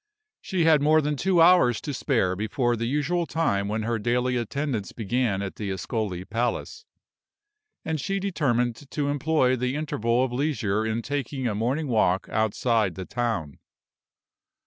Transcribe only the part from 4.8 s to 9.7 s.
began at the Ascoli Palace; and she determined to employ